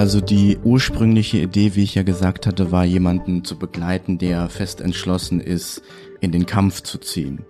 [0.00, 4.80] Also die ursprüngliche Idee, wie ich ja gesagt hatte, war jemanden zu begleiten, der fest
[4.80, 5.82] entschlossen ist,
[6.22, 7.44] in den Kampf zu ziehen.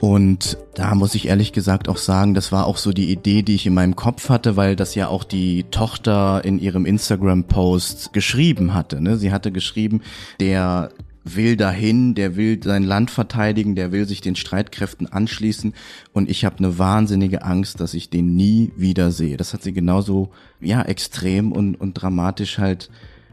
[0.00, 3.54] Und da muss ich ehrlich gesagt auch sagen, das war auch so die Idee, die
[3.54, 8.74] ich in meinem Kopf hatte, weil das ja auch die Tochter in ihrem Instagram-Post geschrieben
[8.74, 9.00] hatte.
[9.00, 9.16] Ne?
[9.16, 10.02] Sie hatte geschrieben,
[10.40, 10.90] der
[11.34, 15.74] will dahin, der will sein Land verteidigen, der will sich den Streitkräften anschließen
[16.12, 19.36] und ich habe eine wahnsinnige Angst, dass ich den nie wieder sehe.
[19.36, 22.90] Das hat sie genauso ja extrem und, und dramatisch halt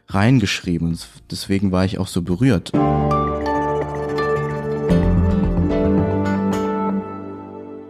[0.08, 0.98] reingeschrieben
[1.32, 2.72] deswegen war ich auch so berührt.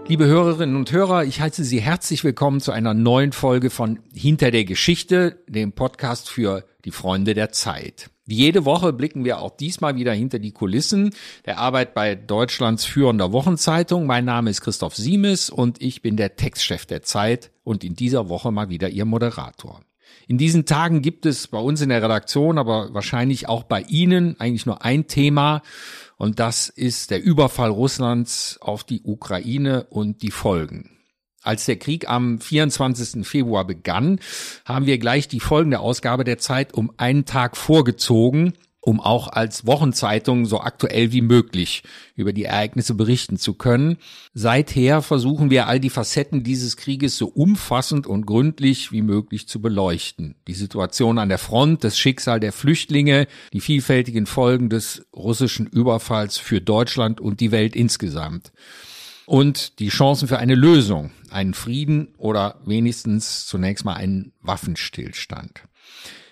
[0.08, 4.52] Liebe Hörerinnen und Hörer, ich heiße Sie herzlich willkommen zu einer neuen Folge von Hinter
[4.52, 8.13] der Geschichte, dem Podcast für die Freunde der Zeit.
[8.26, 11.14] Wie jede Woche blicken wir auch diesmal wieder hinter die Kulissen
[11.46, 14.06] der Arbeit bei Deutschlands führender Wochenzeitung.
[14.06, 18.30] Mein Name ist Christoph Siemes und ich bin der Textchef der Zeit und in dieser
[18.30, 19.82] Woche mal wieder Ihr Moderator.
[20.26, 24.40] In diesen Tagen gibt es bei uns in der Redaktion, aber wahrscheinlich auch bei Ihnen
[24.40, 25.62] eigentlich nur ein Thema,
[26.16, 30.92] und das ist der Überfall Russlands auf die Ukraine und die Folgen.
[31.44, 33.28] Als der Krieg am 24.
[33.28, 34.20] Februar begann,
[34.66, 38.54] haben wir gleich die folgende Ausgabe der Zeit um einen Tag vorgezogen
[38.86, 41.84] um auch als Wochenzeitung so aktuell wie möglich
[42.16, 43.98] über die Ereignisse berichten zu können.
[44.34, 49.62] Seither versuchen wir all die Facetten dieses Krieges so umfassend und gründlich wie möglich zu
[49.62, 50.36] beleuchten.
[50.48, 56.38] Die Situation an der Front, das Schicksal der Flüchtlinge, die vielfältigen Folgen des russischen Überfalls
[56.38, 58.52] für Deutschland und die Welt insgesamt.
[59.26, 65.64] Und die Chancen für eine Lösung, einen Frieden oder wenigstens zunächst mal einen Waffenstillstand.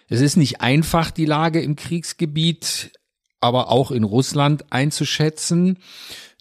[0.10, 2.92] Es ist nicht einfach, die Lage im Kriegsgebiet,
[3.40, 5.78] aber auch in Russland einzuschätzen.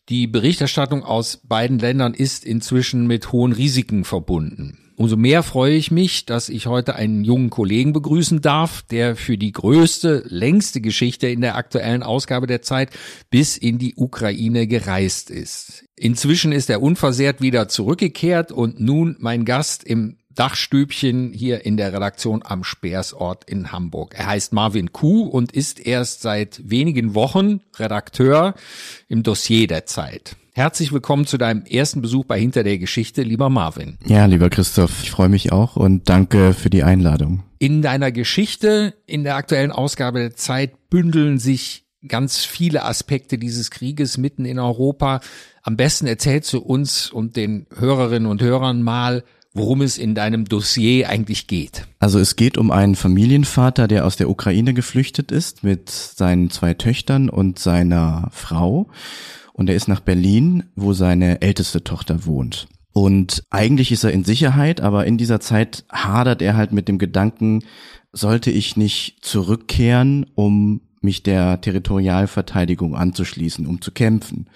[0.08, 4.90] Die Berichterstattung aus beiden Ländern ist inzwischen mit hohen Risiken verbunden.
[4.96, 9.38] Umso mehr freue ich mich, dass ich heute einen jungen Kollegen begrüßen darf, der für
[9.38, 12.90] die größte, längste Geschichte in der aktuellen Ausgabe der Zeit
[13.30, 15.84] bis in die Ukraine gereist ist.
[16.02, 21.92] Inzwischen ist er unversehrt wieder zurückgekehrt und nun mein Gast im Dachstübchen hier in der
[21.92, 24.14] Redaktion am Speersort in Hamburg.
[24.16, 28.55] Er heißt Marvin Kuh und ist erst seit wenigen Wochen Redakteur
[29.08, 30.36] im Dossier der Zeit.
[30.55, 33.98] Herzlich willkommen zu deinem ersten Besuch bei Hinter der Geschichte, lieber Marvin.
[34.06, 37.42] Ja, lieber Christoph, ich freue mich auch und danke für die Einladung.
[37.58, 43.70] In deiner Geschichte, in der aktuellen Ausgabe der Zeit bündeln sich ganz viele Aspekte dieses
[43.70, 45.20] Krieges mitten in Europa.
[45.62, 50.44] Am besten erzählst du uns und den Hörerinnen und Hörern mal, worum es in deinem
[50.44, 51.86] Dossier eigentlich geht.
[51.98, 56.74] Also es geht um einen Familienvater, der aus der Ukraine geflüchtet ist mit seinen zwei
[56.74, 58.89] Töchtern und seiner Frau.
[59.52, 62.68] Und er ist nach Berlin, wo seine älteste Tochter wohnt.
[62.92, 66.98] Und eigentlich ist er in Sicherheit, aber in dieser Zeit hadert er halt mit dem
[66.98, 67.64] Gedanken,
[68.12, 74.48] sollte ich nicht zurückkehren, um mich der Territorialverteidigung anzuschließen, um zu kämpfen.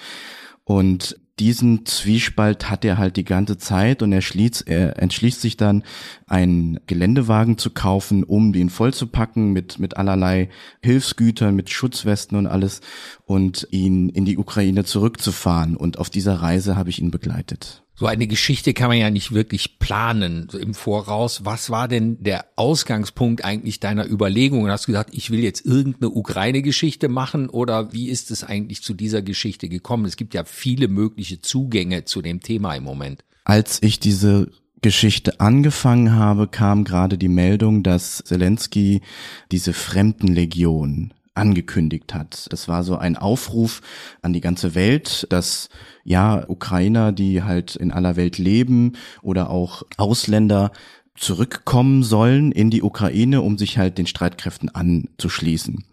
[0.64, 5.56] Und diesen Zwiespalt hat er halt die ganze Zeit und er, schließt, er entschließt sich
[5.56, 5.82] dann,
[6.26, 10.48] einen Geländewagen zu kaufen, um den vollzupacken mit, mit allerlei
[10.80, 12.80] Hilfsgütern, mit Schutzwesten und alles
[13.24, 15.76] und ihn in die Ukraine zurückzufahren.
[15.76, 19.32] Und auf dieser Reise habe ich ihn begleitet so eine Geschichte kann man ja nicht
[19.32, 21.44] wirklich planen so im Voraus.
[21.44, 24.70] Was war denn der Ausgangspunkt eigentlich deiner Überlegungen?
[24.70, 28.94] Hast du gesagt, ich will jetzt irgendeine Ukraine-Geschichte machen oder wie ist es eigentlich zu
[28.94, 30.06] dieser Geschichte gekommen?
[30.06, 33.24] Es gibt ja viele mögliche Zugänge zu dem Thema im Moment.
[33.44, 34.50] Als ich diese
[34.82, 39.02] Geschichte angefangen habe, kam gerade die Meldung, dass Zelensky
[39.52, 42.46] diese Fremdenlegion angekündigt hat.
[42.50, 43.82] Das war so ein Aufruf
[44.22, 45.68] an die ganze Welt, dass
[46.04, 50.70] ja Ukrainer, die halt in aller Welt leben oder auch Ausländer
[51.16, 55.84] zurückkommen sollen in die Ukraine, um sich halt den Streitkräften anzuschließen.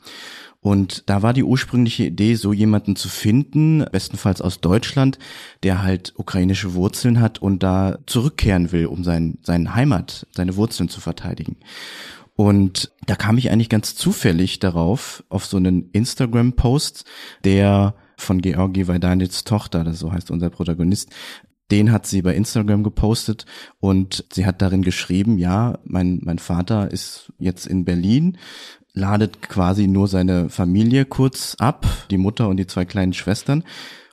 [0.64, 5.18] Und da war die ursprüngliche Idee, so jemanden zu finden, bestenfalls aus Deutschland,
[5.64, 10.88] der halt ukrainische Wurzeln hat und da zurückkehren will, um sein, seine Heimat, seine Wurzeln
[10.88, 11.58] zu verteidigen.
[12.36, 17.06] Und da kam ich eigentlich ganz zufällig darauf, auf so einen Instagram-Post,
[17.44, 21.10] der von Georgi Vaidanits Tochter, das so heißt unser Protagonist,
[21.72, 23.46] den hat sie bei Instagram gepostet
[23.80, 28.38] und sie hat darin geschrieben, ja, mein, mein Vater ist jetzt in Berlin,
[28.94, 33.64] ladet quasi nur seine Familie kurz ab, die Mutter und die zwei kleinen Schwestern,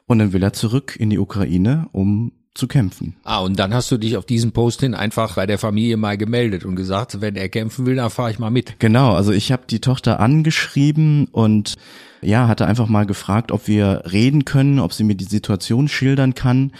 [0.06, 3.14] und dann will er zurück in die Ukraine, um zu kämpfen.
[3.24, 6.18] Ah, und dann hast du dich auf diesen Post hin einfach bei der Familie mal
[6.18, 8.78] gemeldet und gesagt, wenn er kämpfen will, dann fahre ich mal mit.
[8.80, 11.76] Genau, also ich habe die Tochter angeschrieben und
[12.20, 16.34] ja, hatte einfach mal gefragt, ob wir reden können, ob sie mir die Situation schildern
[16.34, 16.72] kann.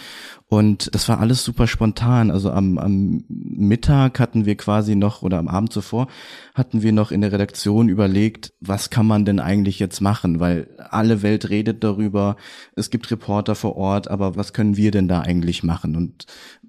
[0.51, 2.31] Und das war alles super spontan.
[2.31, 6.07] Also am, am Mittag hatten wir quasi noch oder am Abend zuvor
[6.55, 10.39] hatten wir noch in der Redaktion überlegt, was kann man denn eigentlich jetzt machen?
[10.39, 12.35] Weil alle Welt redet darüber,
[12.75, 15.95] es gibt Reporter vor Ort, aber was können wir denn da eigentlich machen?
[15.95, 16.25] Und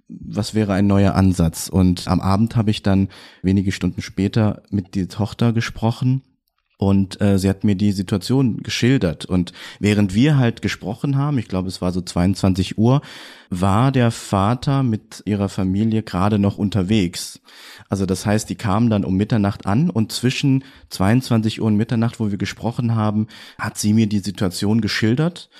[0.08, 1.70] was wäre ein neuer Ansatz?
[1.70, 3.08] Und am Abend habe ich dann
[3.42, 6.20] wenige Stunden später mit die Tochter gesprochen
[6.80, 9.26] und äh, sie hat mir die Situation geschildert.
[9.26, 13.02] Und während wir halt gesprochen haben, ich glaube, es war so 22 Uhr,
[13.50, 17.40] war der Vater mit ihrer Familie gerade noch unterwegs.
[17.90, 22.18] Also das heißt, die kamen dann um Mitternacht an und zwischen 22 Uhr und Mitternacht,
[22.18, 23.26] wo wir gesprochen haben,
[23.58, 25.50] hat sie mir die Situation geschildert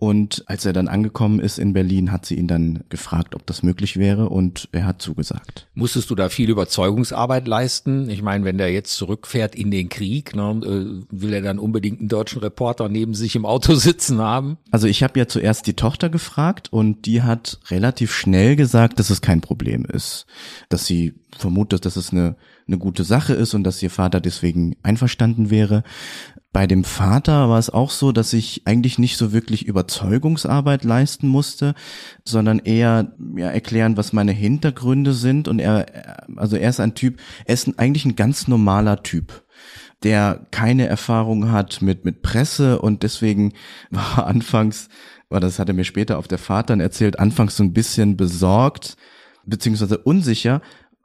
[0.00, 3.64] und als er dann angekommen ist in Berlin, hat sie ihn dann gefragt, ob das
[3.64, 5.66] möglich wäre und er hat zugesagt.
[5.74, 8.08] Musstest du da viel Überzeugungsarbeit leisten?
[8.08, 11.98] Ich meine, wenn der jetzt zurückfährt in den Krieg, ne, äh, will er dann unbedingt
[11.98, 14.58] einen deutschen Reporter neben sich im Auto sitzen haben?
[14.70, 19.10] Also ich habe ja zuerst die Tochter gefragt und die hat relativ schnell gesagt, dass
[19.10, 20.26] es kein Problem ist,
[20.68, 22.36] dass sie vermutet, dass es eine,
[22.68, 25.82] eine gute Sache ist und dass ihr Vater deswegen einverstanden wäre.
[26.52, 31.28] Bei dem Vater war es auch so, dass ich eigentlich nicht so wirklich Überzeugungsarbeit leisten
[31.28, 31.74] musste,
[32.24, 35.46] sondern eher ja, erklären, was meine Hintergründe sind.
[35.46, 39.44] Und er, also er ist ein Typ, er ist eigentlich ein ganz normaler Typ
[40.02, 43.54] der keine Erfahrung hat mit, mit Presse und deswegen
[43.90, 44.88] war anfangs,
[45.28, 48.16] war das hat er mir später auf der Fahrt dann erzählt, anfangs so ein bisschen
[48.16, 48.96] besorgt,
[49.44, 50.60] beziehungsweise unsicher,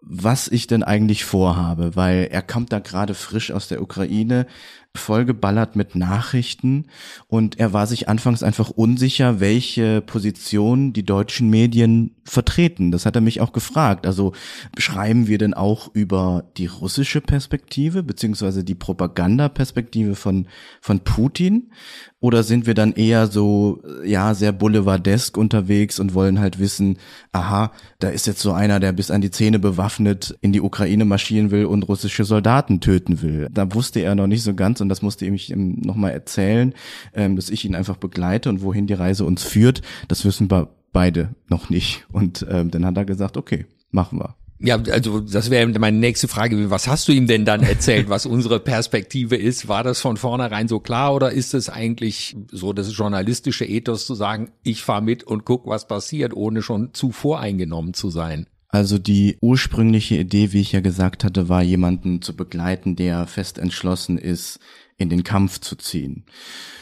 [0.06, 4.48] was ich denn eigentlich vorhabe, weil er kommt da gerade frisch aus der Ukraine,
[4.96, 6.86] vollgeballert mit Nachrichten
[7.28, 12.92] und er war sich anfangs einfach unsicher, welche Position die deutschen Medien vertreten.
[12.92, 14.06] Das hat er mich auch gefragt.
[14.06, 14.34] Also
[14.78, 20.48] schreiben wir denn auch über die russische Perspektive beziehungsweise die Propagandaperspektive von
[20.80, 21.72] von Putin
[22.20, 27.00] oder sind wir dann eher so ja sehr boulevardesk unterwegs und wollen halt wissen,
[27.32, 31.06] aha, da ist jetzt so einer, der bis an die Zähne bewaffnet in die Ukraine
[31.06, 33.50] marschieren will und russische Soldaten töten will.
[33.52, 36.74] Da wusste er noch nicht so ganz und das musste ich ihm nochmal erzählen,
[37.14, 40.70] ähm, dass ich ihn einfach begleite und wohin die Reise uns führt, das wissen wir
[40.92, 42.06] beide noch nicht.
[42.12, 44.36] Und ähm, dann hat er gesagt, okay, machen wir.
[44.66, 46.70] Ja, also das wäre meine nächste Frage.
[46.70, 49.68] Was hast du ihm denn dann erzählt, was unsere Perspektive ist?
[49.68, 54.16] War das von vornherein so klar oder ist es eigentlich so das journalistische Ethos zu
[54.16, 58.48] sagen, ich fahre mit und guck, was passiert, ohne schon zu voreingenommen zu sein?
[58.74, 63.60] Also die ursprüngliche Idee, wie ich ja gesagt hatte, war jemanden zu begleiten, der fest
[63.60, 64.58] entschlossen ist,
[64.98, 66.26] in den Kampf zu ziehen.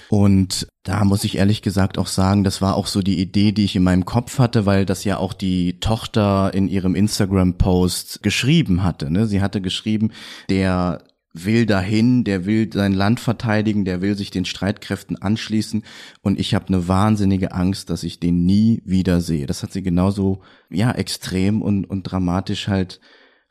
[0.08, 3.66] Und da muss ich ehrlich gesagt auch sagen, das war auch so die Idee, die
[3.66, 8.84] ich in meinem Kopf hatte, weil das ja auch die Tochter in ihrem Instagram-Post geschrieben
[8.84, 9.12] hatte.
[9.12, 9.28] Ne?
[9.28, 10.12] Sie hatte geschrieben,
[10.48, 15.84] der will dahin, der will sein Land verteidigen, der will sich den Streitkräften anschließen.
[16.22, 19.46] Und ich habe eine wahnsinnige Angst, dass ich den nie wieder sehe.
[19.46, 23.00] Das hat sie genauso ja extrem und und dramatisch halt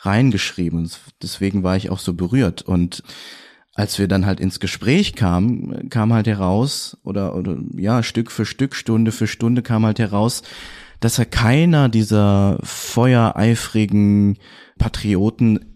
[0.00, 0.80] reingeschrieben.
[0.80, 2.62] Und deswegen war ich auch so berührt.
[2.62, 3.02] Und
[3.74, 8.44] als wir dann halt ins Gespräch kamen, kam halt heraus oder oder ja, Stück für
[8.44, 10.42] Stück, Stunde für Stunde kam halt heraus,
[11.00, 14.38] dass er keiner dieser feuereifrigen
[14.78, 15.69] Patrioten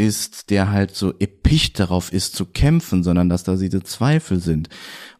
[0.00, 4.70] ist, der halt so episch darauf ist zu kämpfen, sondern dass da diese Zweifel sind.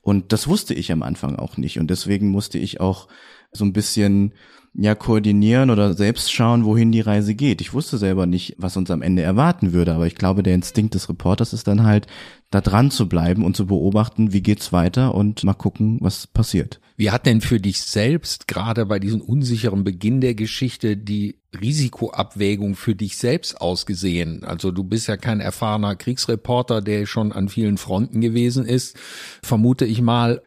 [0.01, 1.79] Und das wusste ich am Anfang auch nicht.
[1.79, 3.07] Und deswegen musste ich auch
[3.53, 4.33] so ein bisschen
[4.75, 7.61] ja koordinieren oder selbst schauen, wohin die Reise geht.
[7.61, 10.95] Ich wusste selber nicht, was uns am Ende erwarten würde, aber ich glaube, der Instinkt
[10.95, 12.07] des Reporters ist dann halt,
[12.51, 16.81] da dran zu bleiben und zu beobachten, wie geht's weiter und mal gucken, was passiert.
[16.97, 22.75] Wie hat denn für dich selbst gerade bei diesem unsicheren Beginn der Geschichte die Risikoabwägung
[22.75, 24.45] für dich selbst ausgesehen?
[24.45, 28.97] Also du bist ja kein erfahrener Kriegsreporter, der schon an vielen Fronten gewesen ist.
[29.43, 30.43] Vermute ich mal,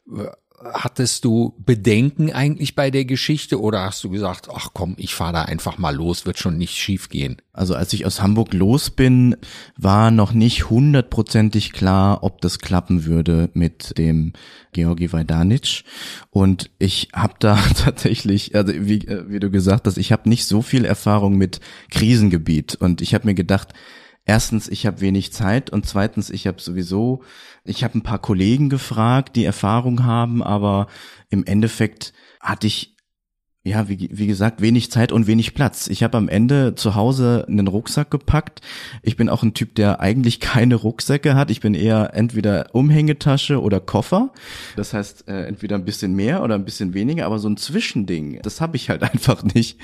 [0.74, 5.34] hattest du Bedenken eigentlich bei der Geschichte oder hast du gesagt, ach komm, ich fahre
[5.34, 7.38] da einfach mal los, wird schon nicht schief gehen?
[7.52, 9.36] Also als ich aus Hamburg los bin,
[9.78, 14.34] war noch nicht hundertprozentig klar, ob das klappen würde mit dem
[14.72, 15.84] Georgi Vajdanic.
[16.30, 20.46] Und ich habe da tatsächlich, also wie, äh, wie du gesagt hast, ich habe nicht
[20.46, 22.76] so viel Erfahrung mit Krisengebiet.
[22.76, 23.74] Und ich habe mir gedacht,
[24.26, 27.24] erstens, ich habe wenig Zeit und zweitens, ich habe sowieso,
[27.64, 30.88] ich habe ein paar Kollegen gefragt, die Erfahrung haben, aber
[31.30, 32.93] im Endeffekt hatte ich
[33.66, 35.88] ja, wie, wie gesagt, wenig Zeit und wenig Platz.
[35.88, 38.60] Ich habe am Ende zu Hause einen Rucksack gepackt.
[39.04, 41.50] Ich bin auch ein Typ, der eigentlich keine Rucksäcke hat.
[41.50, 44.32] Ich bin eher entweder Umhängetasche oder Koffer.
[44.76, 48.42] Das heißt, äh, entweder ein bisschen mehr oder ein bisschen weniger, aber so ein Zwischending,
[48.44, 49.80] das habe ich halt einfach nicht.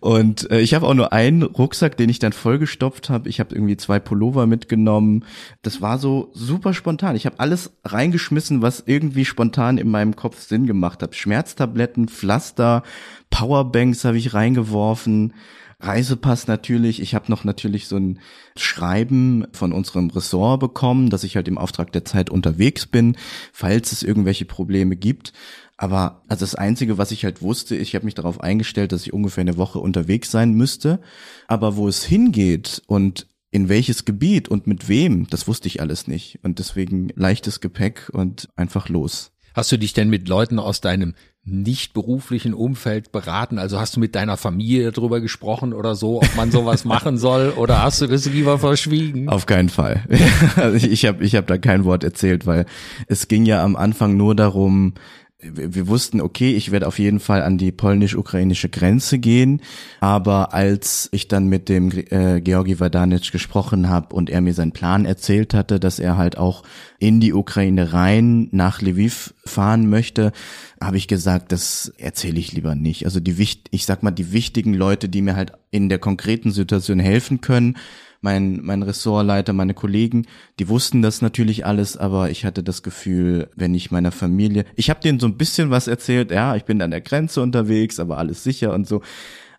[0.00, 3.28] Und äh, ich habe auch nur einen Rucksack, den ich dann vollgestopft habe.
[3.28, 5.26] Ich habe irgendwie zwei Pullover mitgenommen.
[5.60, 7.16] Das war so super spontan.
[7.16, 11.14] Ich habe alles reingeschmissen, was irgendwie spontan in meinem Kopf Sinn gemacht hat.
[11.14, 12.82] Schmerztabletten, Pflaster,
[13.30, 15.34] Powerbanks habe ich reingeworfen.
[15.80, 17.00] Reisepass natürlich.
[17.00, 18.20] Ich habe noch natürlich so ein
[18.56, 23.16] Schreiben von unserem Ressort bekommen, dass ich halt im Auftrag der Zeit unterwegs bin,
[23.52, 25.32] falls es irgendwelche Probleme gibt.
[25.78, 29.14] Aber also das Einzige, was ich halt wusste, ich habe mich darauf eingestellt, dass ich
[29.14, 31.00] ungefähr eine Woche unterwegs sein müsste.
[31.48, 36.06] Aber wo es hingeht und in welches Gebiet und mit wem, das wusste ich alles
[36.06, 36.38] nicht.
[36.42, 39.32] Und deswegen leichtes Gepäck und einfach los.
[39.54, 43.58] Hast du dich denn mit Leuten aus deinem nicht beruflichen Umfeld beraten?
[43.58, 47.50] Also hast du mit deiner Familie darüber gesprochen oder so, ob man sowas machen soll
[47.56, 49.28] oder hast du das lieber verschwiegen?
[49.28, 50.04] Auf keinen Fall.
[50.56, 52.66] also ich habe ich hab da kein Wort erzählt, weil
[53.06, 54.94] es ging ja am Anfang nur darum,
[55.42, 59.62] wir wussten, okay, ich werde auf jeden Fall an die polnisch-ukrainische Grenze gehen,
[60.00, 64.72] aber als ich dann mit dem äh, Georgi Vadanic gesprochen habe und er mir seinen
[64.72, 66.62] Plan erzählt hatte, dass er halt auch
[66.98, 70.32] in die Ukraine rein nach Lviv fahren möchte,
[70.80, 73.04] habe ich gesagt, das erzähle ich lieber nicht.
[73.04, 76.98] Also die ich sag mal die wichtigen Leute, die mir halt in der konkreten Situation
[76.98, 77.76] helfen können,
[78.20, 80.26] mein, mein Ressortleiter, meine Kollegen,
[80.58, 84.90] die wussten das natürlich alles, aber ich hatte das Gefühl, wenn ich meiner Familie, ich
[84.90, 88.18] habe denen so ein bisschen was erzählt, ja, ich bin an der Grenze unterwegs, aber
[88.18, 89.02] alles sicher und so.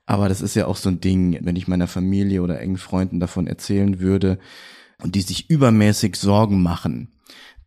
[0.05, 3.19] Aber das ist ja auch so ein Ding, wenn ich meiner Familie oder engen Freunden
[3.19, 4.39] davon erzählen würde
[5.01, 7.09] und die sich übermäßig Sorgen machen.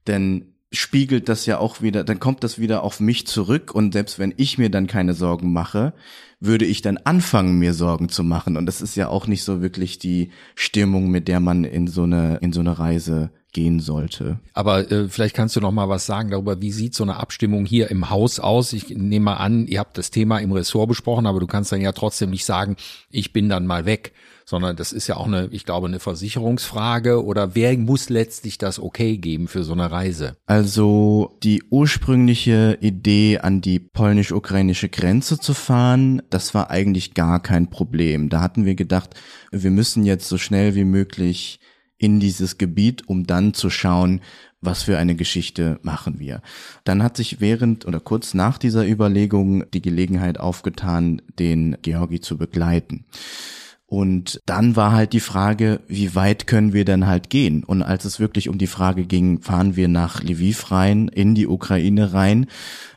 [0.06, 4.18] Denn spiegelt das ja auch wieder, dann kommt das wieder auf mich zurück und selbst
[4.18, 5.92] wenn ich mir dann keine Sorgen mache,
[6.40, 8.56] würde ich dann anfangen, mir Sorgen zu machen.
[8.56, 12.02] Und das ist ja auch nicht so wirklich die Stimmung, mit der man in so
[12.02, 14.40] eine, in so eine Reise gehen sollte.
[14.52, 17.64] Aber äh, vielleicht kannst du noch mal was sagen darüber, wie sieht so eine Abstimmung
[17.64, 18.72] hier im Haus aus?
[18.72, 21.80] Ich nehme mal an, ihr habt das Thema im Ressort besprochen, aber du kannst dann
[21.80, 22.76] ja trotzdem nicht sagen,
[23.10, 24.12] ich bin dann mal weg
[24.44, 28.78] sondern das ist ja auch eine, ich glaube, eine Versicherungsfrage oder wer muss letztlich das
[28.78, 30.36] okay geben für so eine Reise?
[30.46, 37.70] Also die ursprüngliche Idee, an die polnisch-ukrainische Grenze zu fahren, das war eigentlich gar kein
[37.70, 38.28] Problem.
[38.28, 39.14] Da hatten wir gedacht,
[39.50, 41.60] wir müssen jetzt so schnell wie möglich
[41.96, 44.20] in dieses Gebiet, um dann zu schauen,
[44.60, 46.40] was für eine Geschichte machen wir.
[46.84, 52.38] Dann hat sich während oder kurz nach dieser Überlegung die Gelegenheit aufgetan, den Georgi zu
[52.38, 53.04] begleiten.
[53.86, 57.64] Und dann war halt die Frage, wie weit können wir denn halt gehen?
[57.64, 61.46] Und als es wirklich um die Frage ging, fahren wir nach Lviv rein, in die
[61.46, 62.46] Ukraine rein,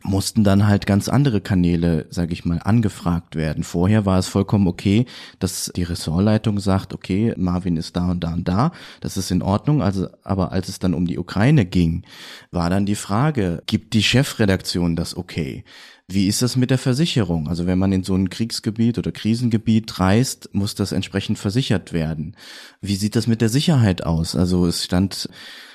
[0.01, 3.63] mussten dann halt ganz andere Kanäle, sage ich mal, angefragt werden.
[3.63, 5.05] Vorher war es vollkommen okay,
[5.39, 9.41] dass die Ressortleitung sagt, okay, Marvin ist da und da und da, das ist in
[9.41, 9.81] Ordnung.
[9.81, 12.03] Also, aber als es dann um die Ukraine ging,
[12.51, 15.65] war dann die Frage, gibt die Chefredaktion das okay?
[16.09, 17.49] Wie ist das mit der Versicherung?
[17.49, 22.37] Also wenn man in so ein Kriegsgebiet oder Krisengebiet reist, muss das entsprechend versichert werden.
[22.79, 24.33] Wie sieht das mit der Sicherheit aus?
[24.33, 25.29] Also es stand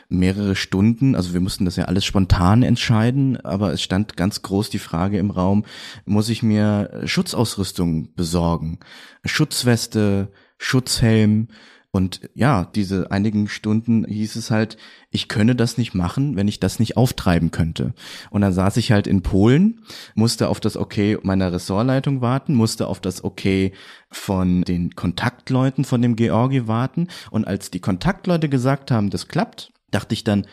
[0.09, 4.71] mehrere Stunden, also wir mussten das ja alles spontan entscheiden, aber es stand ganz groß
[4.71, 5.65] die Frage im Raum,
[6.07, 8.79] muss ich mir Schutzausrüstung besorgen?
[9.25, 11.49] Schutzweste, Schutzhelm,
[11.95, 14.79] und ja, diese einigen Stunden hieß es halt,
[15.11, 17.93] ich könne das nicht machen, wenn ich das nicht auftreiben könnte.
[18.31, 19.83] Und dann saß ich halt in Polen,
[20.15, 23.73] musste auf das Okay meiner Ressortleitung warten, musste auf das Okay
[24.11, 27.09] von den Kontaktleuten von dem Georgi warten.
[27.31, 30.47] Und als die Kontaktleute gesagt haben, das klappt, dachte ich dann,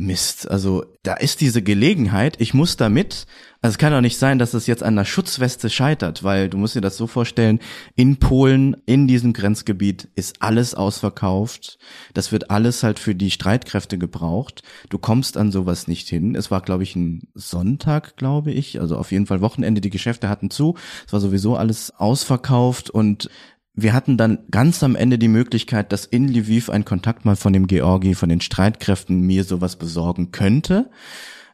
[0.00, 3.26] Mist, also da ist diese Gelegenheit, ich muss damit,
[3.60, 6.56] also es kann doch nicht sein, dass es jetzt an der Schutzweste scheitert, weil du
[6.56, 7.58] musst dir das so vorstellen,
[7.96, 11.78] in Polen, in diesem Grenzgebiet ist alles ausverkauft,
[12.14, 16.52] das wird alles halt für die Streitkräfte gebraucht, du kommst an sowas nicht hin, es
[16.52, 20.48] war glaube ich ein Sonntag, glaube ich, also auf jeden Fall Wochenende, die Geschäfte hatten
[20.48, 20.76] zu,
[21.08, 23.30] es war sowieso alles ausverkauft und
[23.80, 27.52] wir hatten dann ganz am Ende die Möglichkeit, dass in Lviv ein Kontakt mal von
[27.52, 30.90] dem Georgi, von den Streitkräften mir sowas besorgen könnte.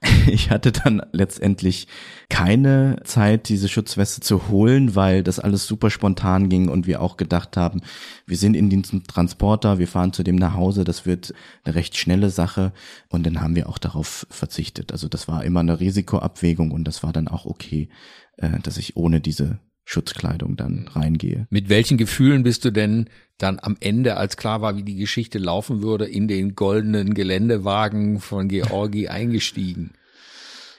[0.26, 1.88] Ich hatte dann letztendlich
[2.28, 7.16] keine Zeit, diese Schutzweste zu holen, weil das alles super spontan ging und wir auch
[7.16, 7.80] gedacht haben,
[8.26, 11.32] wir sind in diesem Transporter, wir fahren zu dem nach Hause, das wird
[11.64, 12.74] eine recht schnelle Sache
[13.08, 14.92] und dann haben wir auch darauf verzichtet.
[14.92, 17.88] Also das war immer eine Risikoabwägung und das war dann auch okay,
[18.36, 21.46] äh, dass ich ohne diese Schutzkleidung dann reingehe.
[21.50, 25.38] Mit welchen Gefühlen bist du denn dann am Ende, als klar war, wie die Geschichte
[25.38, 29.92] laufen würde, in den goldenen Geländewagen von Georgi eingestiegen?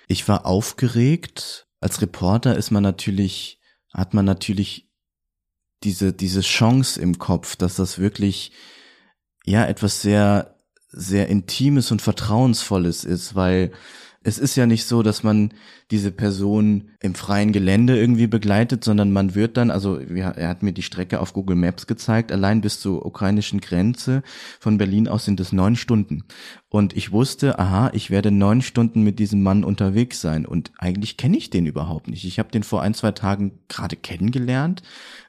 [0.08, 1.68] Ich war aufgeregt.
[1.80, 3.60] Als Reporter ist man natürlich,
[3.94, 4.90] hat man natürlich
[5.84, 8.52] diese, diese Chance im Kopf, dass das wirklich,
[9.46, 10.56] ja, etwas sehr,
[10.90, 13.72] sehr Intimes und Vertrauensvolles ist, weil
[14.26, 15.54] es ist ja nicht so, dass man
[15.92, 20.74] diese Person im freien Gelände irgendwie begleitet, sondern man wird dann, also er hat mir
[20.74, 24.24] die Strecke auf Google Maps gezeigt, allein bis zur ukrainischen Grenze
[24.60, 26.24] von Berlin aus sind es neun Stunden.
[26.70, 30.48] Und ich wusste, aha, ich werde neun Stunden mit diesem Mann unterwegs sein.
[30.48, 32.26] Und eigentlich kenne ich den überhaupt nicht.
[32.26, 34.82] Ich habe den vor ein, zwei Tagen gerade kennengelernt.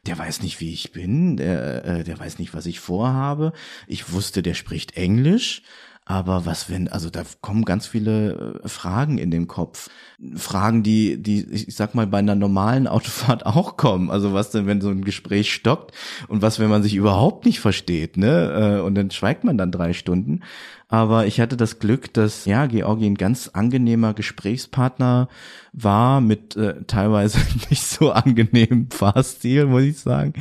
[0.07, 3.53] Der weiß nicht, wie ich bin, der, äh, der weiß nicht, was ich vorhabe.
[3.87, 5.63] Ich wusste, der spricht Englisch.
[6.09, 9.91] Aber was wenn, also da kommen ganz viele äh, Fragen in den Kopf.
[10.37, 14.09] Fragen, die, die, ich sag mal, bei einer normalen Autofahrt auch kommen.
[14.09, 15.93] Also was denn, wenn so ein Gespräch stockt
[16.29, 18.79] und was, wenn man sich überhaupt nicht versteht, ne?
[18.79, 20.43] Äh, und dann schweigt man dann drei Stunden.
[20.89, 25.29] Aber ich hatte das Glück, dass ja Georgi ein ganz angenehmer Gesprächspartner
[25.73, 27.39] war mit äh, teilweise
[27.71, 30.35] nicht so angenehmem Fahrstil, muss ich sagen.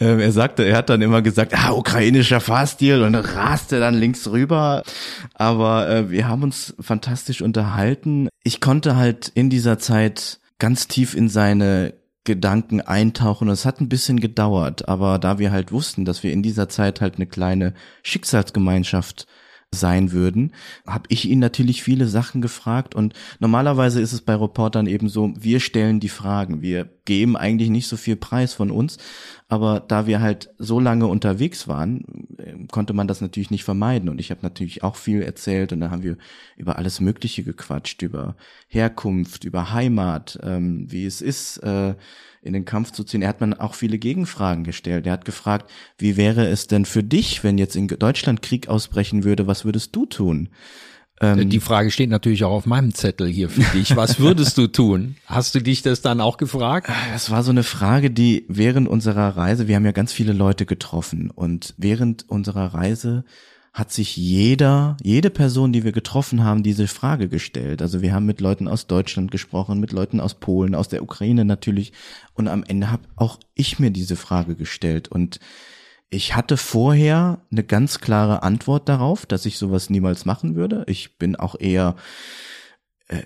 [0.00, 4.26] Ähm, er sagte, er hat dann immer gesagt, ah, ukrainischer Fahrstil und raste dann links
[4.28, 4.82] rüber.
[5.34, 8.28] Aber äh, wir haben uns fantastisch unterhalten.
[8.42, 13.48] Ich konnte halt in dieser Zeit ganz tief in seine Gedanken eintauchen.
[13.48, 17.00] Es hat ein bisschen gedauert, aber da wir halt wussten, dass wir in dieser Zeit
[17.00, 19.28] halt eine kleine Schicksalsgemeinschaft
[19.74, 20.52] sein würden,
[20.86, 22.94] habe ich ihn natürlich viele Sachen gefragt.
[22.94, 27.70] Und normalerweise ist es bei Reportern eben so, wir stellen die Fragen, wir geben eigentlich
[27.70, 28.98] nicht so viel Preis von uns,
[29.48, 32.04] aber da wir halt so lange unterwegs waren,
[32.38, 34.08] äh, konnte man das natürlich nicht vermeiden.
[34.08, 36.16] Und ich habe natürlich auch viel erzählt und da haben wir
[36.56, 38.36] über alles Mögliche gequatscht, über
[38.68, 41.94] Herkunft, über Heimat, ähm, wie es ist, äh,
[42.46, 43.22] in den Kampf zu ziehen.
[43.22, 45.06] Er hat man auch viele Gegenfragen gestellt.
[45.06, 49.24] Er hat gefragt, wie wäre es denn für dich, wenn jetzt in Deutschland Krieg ausbrechen
[49.24, 50.48] würde, was würdest du tun?
[51.20, 53.96] Ähm, Die Frage steht natürlich auch auf meinem Zettel hier für dich.
[53.96, 55.16] Was würdest du tun?
[55.26, 56.90] Hast du dich das dann auch gefragt?
[57.12, 60.66] Das war so eine Frage, die während unserer Reise, wir haben ja ganz viele Leute
[60.66, 63.24] getroffen und während unserer Reise
[63.76, 67.82] hat sich jeder, jede Person, die wir getroffen haben, diese Frage gestellt.
[67.82, 71.44] Also wir haben mit Leuten aus Deutschland gesprochen, mit Leuten aus Polen, aus der Ukraine
[71.44, 71.92] natürlich.
[72.32, 75.08] Und am Ende habe auch ich mir diese Frage gestellt.
[75.08, 75.40] Und
[76.08, 80.84] ich hatte vorher eine ganz klare Antwort darauf, dass ich sowas niemals machen würde.
[80.86, 81.96] Ich bin auch eher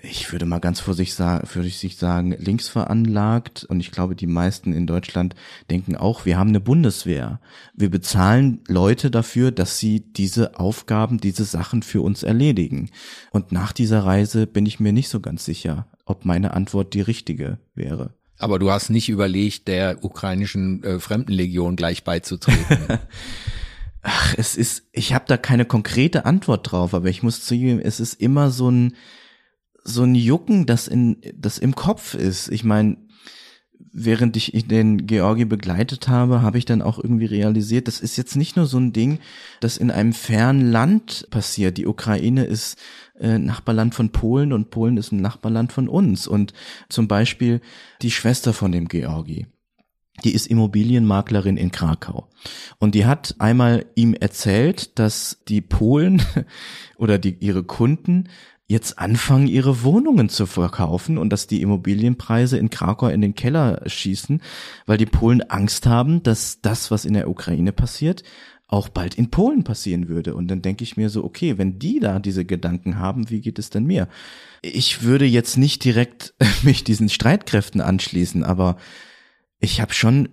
[0.03, 3.63] ich würde mal ganz vorsichtig sagen, vorsichtig sagen, links veranlagt.
[3.63, 5.33] Und ich glaube, die meisten in Deutschland
[5.71, 7.39] denken auch, wir haben eine Bundeswehr.
[7.73, 12.91] Wir bezahlen Leute dafür, dass sie diese Aufgaben, diese Sachen für uns erledigen.
[13.31, 17.01] Und nach dieser Reise bin ich mir nicht so ganz sicher, ob meine Antwort die
[17.01, 18.13] richtige wäre.
[18.37, 22.99] Aber du hast nicht überlegt, der ukrainischen äh, Fremdenlegion gleich beizutreten.
[24.03, 27.99] Ach, es ist, ich habe da keine konkrete Antwort drauf, aber ich muss zugeben, es
[27.99, 28.95] ist immer so ein,
[29.83, 32.49] so ein Jucken, das in das im Kopf ist.
[32.49, 32.97] Ich meine,
[33.93, 38.35] während ich den Georgi begleitet habe, habe ich dann auch irgendwie realisiert, das ist jetzt
[38.35, 39.19] nicht nur so ein Ding,
[39.59, 41.77] das in einem fernen Land passiert.
[41.77, 42.77] Die Ukraine ist
[43.19, 46.27] äh, Nachbarland von Polen und Polen ist ein Nachbarland von uns.
[46.27, 46.53] Und
[46.89, 47.61] zum Beispiel
[48.01, 49.47] die Schwester von dem Georgi.
[50.23, 52.27] Die ist Immobilienmaklerin in Krakau.
[52.77, 56.21] Und die hat einmal ihm erzählt, dass die Polen
[56.97, 58.29] oder die, ihre Kunden
[58.71, 63.81] jetzt anfangen, ihre Wohnungen zu verkaufen und dass die Immobilienpreise in Krakau in den Keller
[63.85, 64.41] schießen,
[64.85, 68.23] weil die Polen Angst haben, dass das, was in der Ukraine passiert,
[68.67, 70.33] auch bald in Polen passieren würde.
[70.33, 73.59] Und dann denke ich mir so, okay, wenn die da diese Gedanken haben, wie geht
[73.59, 74.07] es denn mir?
[74.61, 78.77] Ich würde jetzt nicht direkt mich diesen Streitkräften anschließen, aber
[79.59, 80.29] ich habe schon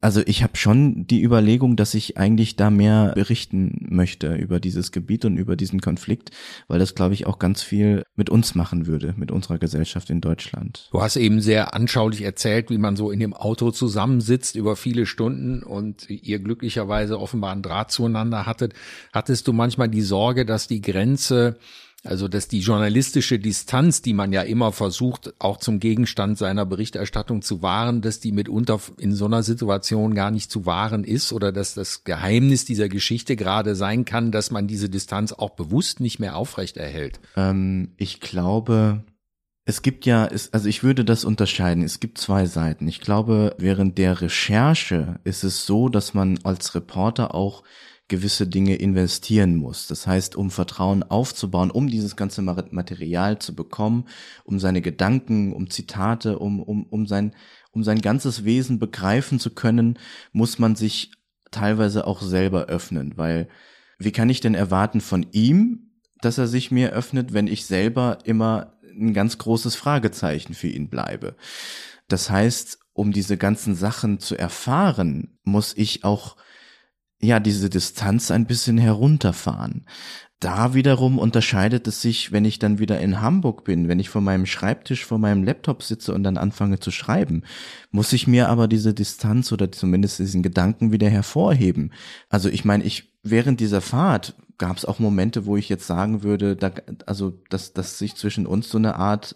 [0.00, 4.92] also ich habe schon die Überlegung, dass ich eigentlich da mehr berichten möchte über dieses
[4.92, 6.30] Gebiet und über diesen Konflikt,
[6.68, 10.22] weil das, glaube ich, auch ganz viel mit uns machen würde, mit unserer Gesellschaft in
[10.22, 10.88] Deutschland.
[10.92, 15.04] Du hast eben sehr anschaulich erzählt, wie man so in dem Auto zusammensitzt über viele
[15.04, 18.72] Stunden und ihr glücklicherweise offenbar einen Draht zueinander hattet.
[19.12, 21.58] Hattest du manchmal die Sorge, dass die Grenze
[22.02, 27.42] also, dass die journalistische Distanz, die man ja immer versucht, auch zum Gegenstand seiner Berichterstattung
[27.42, 31.52] zu wahren, dass die mitunter in so einer Situation gar nicht zu wahren ist oder
[31.52, 36.18] dass das Geheimnis dieser Geschichte gerade sein kann, dass man diese Distanz auch bewusst nicht
[36.20, 37.20] mehr aufrechterhält.
[37.36, 39.04] Ähm, ich glaube,
[39.66, 41.84] es gibt ja, also ich würde das unterscheiden.
[41.84, 42.88] Es gibt zwei Seiten.
[42.88, 47.62] Ich glaube, während der Recherche ist es so, dass man als Reporter auch
[48.10, 49.86] gewisse Dinge investieren muss.
[49.86, 54.04] Das heißt, um Vertrauen aufzubauen, um dieses ganze Material zu bekommen,
[54.44, 57.34] um seine Gedanken, um Zitate, um, um, um sein,
[57.70, 59.98] um sein ganzes Wesen begreifen zu können,
[60.32, 61.12] muss man sich
[61.50, 63.48] teilweise auch selber öffnen, weil
[63.98, 68.18] wie kann ich denn erwarten von ihm, dass er sich mir öffnet, wenn ich selber
[68.24, 71.36] immer ein ganz großes Fragezeichen für ihn bleibe?
[72.08, 76.36] Das heißt, um diese ganzen Sachen zu erfahren, muss ich auch
[77.20, 79.86] ja diese Distanz ein bisschen herunterfahren.
[80.40, 84.22] da wiederum unterscheidet es sich, wenn ich dann wieder in Hamburg bin, wenn ich vor
[84.22, 87.42] meinem Schreibtisch, vor meinem Laptop sitze und dann anfange zu schreiben,
[87.90, 91.92] muss ich mir aber diese Distanz oder zumindest diesen Gedanken wieder hervorheben.
[92.30, 96.22] Also ich meine, ich während dieser Fahrt gab es auch Momente, wo ich jetzt sagen
[96.22, 96.72] würde, da,
[97.06, 99.34] also dass, dass sich zwischen uns so eine Art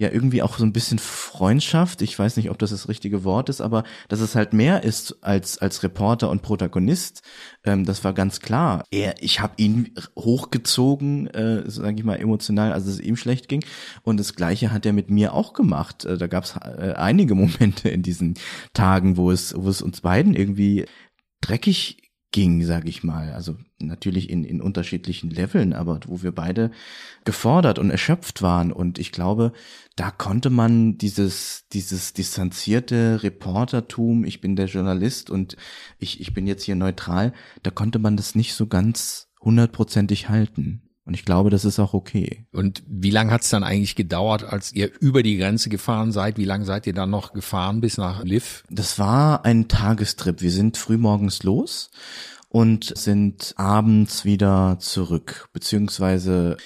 [0.00, 3.50] ja irgendwie auch so ein bisschen Freundschaft, ich weiß nicht, ob das das richtige Wort
[3.50, 7.22] ist, aber dass es halt mehr ist als als Reporter und Protagonist,
[7.64, 8.84] ähm, das war ganz klar.
[8.90, 13.62] Er, ich habe ihn hochgezogen, äh, sage ich mal emotional, als es ihm schlecht ging,
[14.02, 16.06] und das Gleiche hat er mit mir auch gemacht.
[16.06, 18.34] Äh, da gab es äh, einige Momente in diesen
[18.72, 20.86] Tagen, wo es wo es uns beiden irgendwie
[21.42, 23.32] dreckig ging, sage ich mal.
[23.32, 26.70] Also natürlich in, in unterschiedlichen Leveln, aber wo wir beide
[27.24, 28.72] gefordert und erschöpft waren.
[28.72, 29.52] Und ich glaube,
[29.96, 35.56] da konnte man dieses, dieses distanzierte Reportertum, ich bin der Journalist und
[35.98, 40.82] ich, ich bin jetzt hier neutral, da konnte man das nicht so ganz hundertprozentig halten.
[41.10, 42.46] Und ich glaube, das ist auch okay.
[42.52, 46.36] Und wie lange hat es dann eigentlich gedauert, als ihr über die Grenze gefahren seid?
[46.36, 48.62] Wie lange seid ihr dann noch gefahren bis nach Liv?
[48.70, 50.40] Das war ein Tagestrip.
[50.40, 51.90] Wir sind frühmorgens los
[52.50, 56.56] und sind abends wieder zurück, beziehungsweise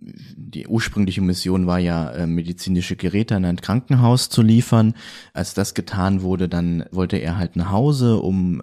[0.00, 4.94] die ursprüngliche Mission war ja, äh, medizinische Geräte an ein Krankenhaus zu liefern.
[5.32, 8.62] Als das getan wurde, dann wollte er halt nach Hause, um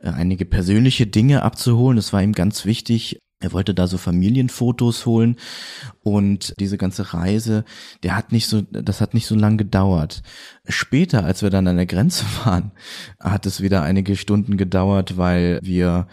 [0.00, 1.96] äh, einige persönliche Dinge abzuholen.
[1.96, 3.21] Das war ihm ganz wichtig.
[3.42, 5.36] Er wollte da so Familienfotos holen
[6.02, 7.64] und diese ganze Reise,
[8.02, 10.22] der hat nicht so, das hat nicht so lang gedauert.
[10.68, 12.72] Später, als wir dann an der Grenze waren,
[13.20, 16.06] hat es wieder einige Stunden gedauert, weil wir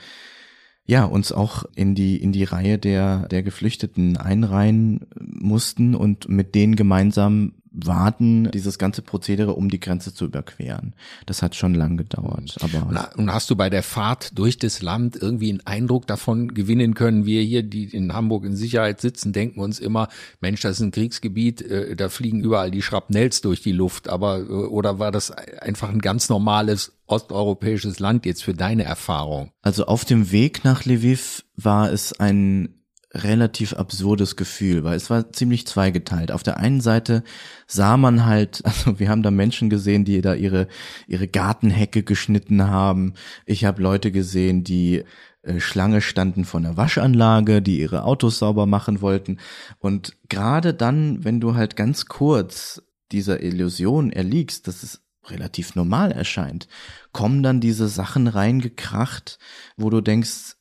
[0.90, 6.56] ja, uns auch in die, in die Reihe der, der Geflüchteten einreihen mussten und mit
[6.56, 10.94] denen gemeinsam warten, dieses ganze Prozedere, um die Grenze zu überqueren.
[11.26, 12.58] Das hat schon lang gedauert.
[12.62, 16.96] Aber und hast du bei der Fahrt durch das Land irgendwie einen Eindruck davon gewinnen
[16.96, 17.26] können?
[17.26, 20.08] Wir hier, die in Hamburg in Sicherheit sitzen, denken uns immer,
[20.42, 24.10] Mensch, das ist ein Kriegsgebiet, äh, da fliegen überall die Schrapnells durch die Luft.
[24.10, 29.52] Aber äh, oder war das einfach ein ganz normales osteuropäisches Land jetzt für deine Erfahrung?
[29.62, 32.79] Also auf dem Weg nach Lviv war es ein
[33.12, 36.32] relativ absurdes Gefühl, weil es war ziemlich zweigeteilt.
[36.32, 37.24] Auf der einen Seite
[37.66, 40.68] sah man halt, also wir haben da Menschen gesehen, die da ihre
[41.08, 43.14] ihre Gartenhecke geschnitten haben.
[43.46, 45.04] Ich habe Leute gesehen, die
[45.42, 49.40] äh, Schlange standen vor einer Waschanlage, die ihre Autos sauber machen wollten.
[49.80, 56.12] Und gerade dann, wenn du halt ganz kurz dieser Illusion erliegst, dass es relativ normal
[56.12, 56.68] erscheint,
[57.12, 59.40] kommen dann diese Sachen reingekracht,
[59.78, 60.56] wo du denkst,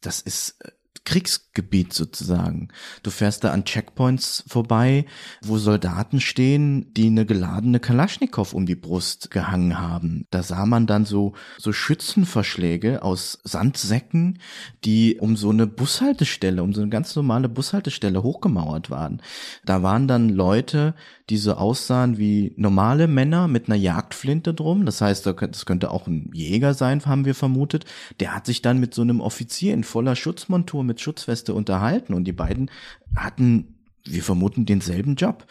[0.00, 0.70] das ist äh,
[1.58, 2.68] Kriegsgebiet sozusagen.
[3.02, 5.04] Du fährst da an Checkpoints vorbei,
[5.42, 10.26] wo Soldaten stehen, die eine geladene Kalaschnikow um die Brust gehangen haben.
[10.30, 14.38] Da sah man dann so, so Schützenverschläge aus Sandsäcken,
[14.84, 19.20] die um so eine Bushaltestelle, um so eine ganz normale Bushaltestelle hochgemauert waren.
[19.64, 20.94] Da waren dann Leute,
[21.30, 24.86] die so aussahen wie normale Männer mit einer Jagdflinte drum.
[24.86, 27.84] Das heißt, das könnte auch ein Jäger sein, haben wir vermutet.
[28.20, 32.24] Der hat sich dann mit so einem Offizier in voller Schutzmontur mit Schutzweste unterhalten und
[32.24, 32.70] die beiden
[33.16, 35.46] hatten, wir vermuten, denselben Job.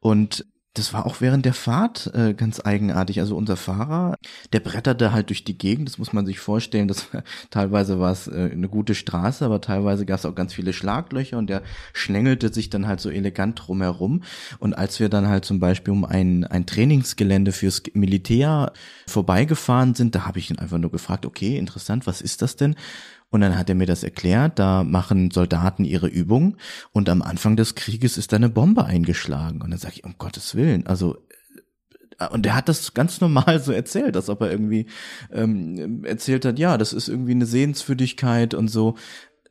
[0.00, 0.46] Und
[0.78, 3.20] das war auch während der Fahrt äh, ganz eigenartig.
[3.20, 4.16] Also unser Fahrer,
[4.52, 6.88] der bretterte halt durch die Gegend, das muss man sich vorstellen.
[6.88, 7.08] Das,
[7.50, 11.36] teilweise war es äh, eine gute Straße, aber teilweise gab es auch ganz viele Schlaglöcher
[11.36, 14.22] und der schlängelte sich dann halt so elegant drumherum.
[14.58, 18.72] Und als wir dann halt zum Beispiel um ein, ein Trainingsgelände fürs Militär
[19.06, 22.76] vorbeigefahren sind, da habe ich ihn einfach nur gefragt, okay, interessant, was ist das denn?
[23.30, 26.56] Und dann hat er mir das erklärt, da machen Soldaten ihre Übung
[26.92, 29.60] und am Anfang des Krieges ist da eine Bombe eingeschlagen.
[29.60, 31.18] Und dann sage ich, um Gottes Willen, also
[32.18, 34.86] äh, und er hat das ganz normal so erzählt, als ob er irgendwie
[35.32, 38.96] ähm, erzählt hat, ja, das ist irgendwie eine Sehenswürdigkeit und so.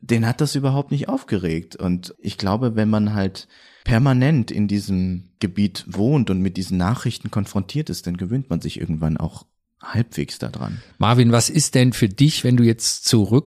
[0.00, 1.76] Den hat das überhaupt nicht aufgeregt.
[1.76, 3.48] Und ich glaube, wenn man halt
[3.84, 8.78] permanent in diesem Gebiet wohnt und mit diesen Nachrichten konfrontiert ist, dann gewöhnt man sich
[8.78, 9.46] irgendwann auch
[9.82, 10.82] halbwegs da dran.
[10.98, 13.44] Marvin, was ist denn für dich, wenn du jetzt zurück...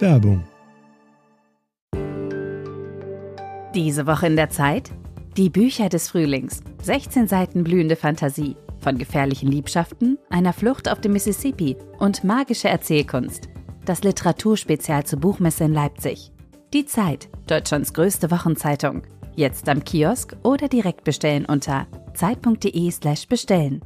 [0.00, 0.44] Werbung.
[3.74, 4.90] Diese Woche in der Zeit?
[5.36, 6.60] Die Bücher des Frühlings.
[6.82, 8.56] 16 Seiten blühende Fantasie.
[8.80, 13.48] Von gefährlichen Liebschaften, einer Flucht auf dem Mississippi und magische Erzählkunst.
[13.84, 16.32] Das Literaturspezial zur Buchmesse in Leipzig.
[16.72, 19.02] Die Zeit, Deutschlands größte Wochenzeitung.
[19.34, 21.86] Jetzt am Kiosk oder direkt bestellen unter
[22.18, 23.82] zeit.de/slash bestellen.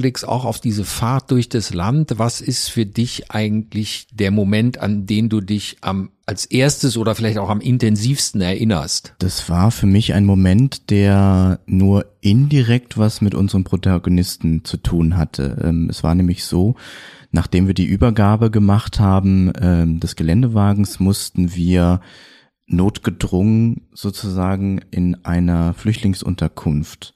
[0.00, 2.14] blickst auch auf diese Fahrt durch das Land.
[2.16, 7.14] Was ist für dich eigentlich der Moment, an den du dich am als erstes oder
[7.14, 9.14] vielleicht auch am intensivsten erinnerst?
[9.18, 15.18] Das war für mich ein Moment, der nur indirekt was mit unserem Protagonisten zu tun
[15.18, 15.58] hatte.
[15.62, 16.76] Ähm, es war nämlich so,
[17.30, 22.00] nachdem wir die Übergabe gemacht haben ähm, des Geländewagens, mussten wir
[22.70, 27.14] notgedrungen sozusagen in einer Flüchtlingsunterkunft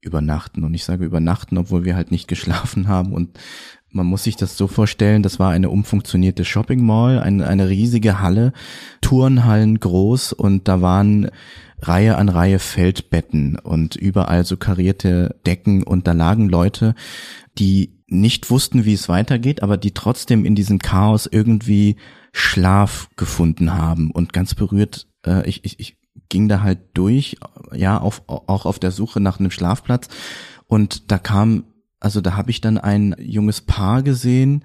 [0.00, 0.64] übernachten.
[0.64, 3.12] Und ich sage übernachten, obwohl wir halt nicht geschlafen haben.
[3.12, 3.38] Und
[3.90, 8.20] man muss sich das so vorstellen, das war eine umfunktionierte Shopping Mall, eine, eine riesige
[8.20, 8.52] Halle,
[9.00, 11.30] Turnhallen groß und da waren
[11.80, 16.94] Reihe an Reihe Feldbetten und überall so karierte Decken und da lagen Leute,
[17.58, 21.96] die nicht wussten, wie es weitergeht, aber die trotzdem in diesem Chaos irgendwie
[22.32, 27.36] Schlaf gefunden haben und ganz berührt, äh, ich, ich, ich ging da halt durch,
[27.72, 30.08] ja, auf, auch auf der Suche nach einem Schlafplatz.
[30.66, 31.64] Und da kam,
[32.00, 34.64] also da habe ich dann ein junges Paar gesehen,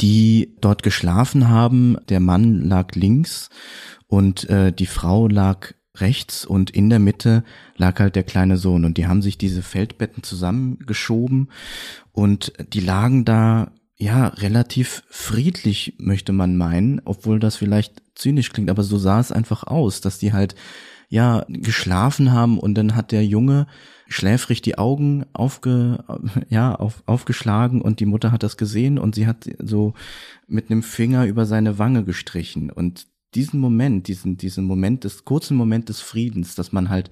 [0.00, 1.96] die dort geschlafen haben.
[2.08, 3.48] Der Mann lag links
[4.06, 7.44] und äh, die Frau lag rechts und in der Mitte
[7.76, 8.84] lag halt der kleine Sohn.
[8.84, 11.50] Und die haben sich diese Feldbetten zusammengeschoben
[12.12, 18.70] und die lagen da ja, relativ friedlich, möchte man meinen, obwohl das vielleicht zynisch klingt,
[18.70, 20.56] aber so sah es einfach aus, dass die halt,
[21.08, 23.66] ja, geschlafen haben und dann hat der Junge
[24.08, 26.02] schläfrig die Augen aufge,
[26.48, 29.94] ja, auf, aufgeschlagen und die Mutter hat das gesehen und sie hat so
[30.46, 32.70] mit einem Finger über seine Wange gestrichen.
[32.70, 37.10] Und diesen Moment, diesen, diesen Moment des, kurzen Moment des Friedens, dass man halt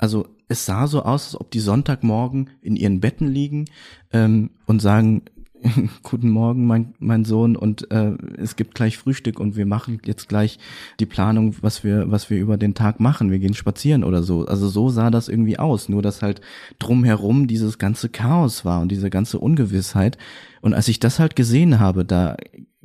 [0.00, 3.66] also es sah so aus, als ob die Sonntagmorgen in ihren Betten liegen
[4.12, 5.22] ähm, und sagen,
[6.02, 10.28] guten Morgen, mein, mein Sohn, und äh, es gibt gleich Frühstück und wir machen jetzt
[10.28, 10.58] gleich
[11.00, 13.30] die Planung, was wir, was wir über den Tag machen.
[13.30, 14.46] Wir gehen spazieren oder so.
[14.46, 16.40] Also so sah das irgendwie aus, nur dass halt
[16.78, 20.16] drumherum dieses ganze Chaos war und diese ganze Ungewissheit.
[20.62, 22.36] Und als ich das halt gesehen habe, da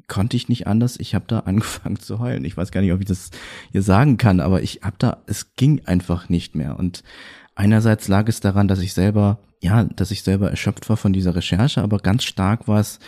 [0.08, 0.98] konnte ich nicht anders.
[1.00, 2.46] Ich habe da angefangen zu heulen.
[2.46, 3.32] Ich weiß gar nicht, ob ich das
[3.72, 6.78] hier sagen kann, aber ich habe da, es ging einfach nicht mehr.
[6.78, 7.04] Und
[7.56, 11.36] einerseits lag es daran, dass ich selber ja, dass ich selber erschöpft war von dieser
[11.36, 13.00] Recherche, aber ganz stark war es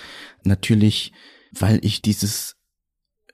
[0.44, 1.14] natürlich,
[1.52, 2.56] weil ich dieses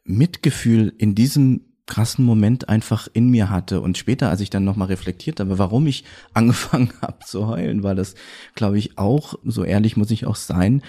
[0.03, 3.81] Mitgefühl in diesem krassen Moment einfach in mir hatte.
[3.81, 7.95] Und später, als ich dann nochmal reflektiert habe, warum ich angefangen habe zu heulen, war
[7.95, 8.15] das,
[8.55, 10.81] glaube ich, auch, so ehrlich muss ich auch sein,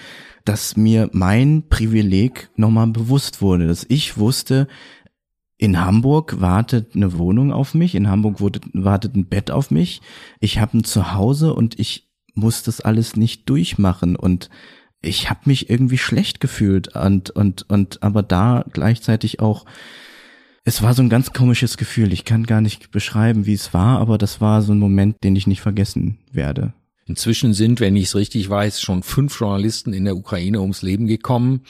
[0.45, 4.67] dass mir mein Privileg nochmal bewusst wurde, dass ich wusste,
[5.57, 10.01] in Hamburg wartet eine Wohnung auf mich, in Hamburg wartet ein Bett auf mich,
[10.41, 14.15] ich habe ein Zuhause und ich muss das alles nicht durchmachen.
[14.15, 14.49] Und
[15.01, 19.65] ich habe mich irgendwie schlecht gefühlt und und und aber da gleichzeitig auch
[20.67, 22.11] es war so ein ganz komisches Gefühl.
[22.11, 25.35] Ich kann gar nicht beschreiben, wie es war, aber das war so ein Moment, den
[25.35, 26.73] ich nicht vergessen werde.
[27.05, 31.05] Inzwischen sind, wenn ich es richtig weiß, schon fünf Journalisten in der Ukraine ums Leben
[31.05, 31.61] gekommen.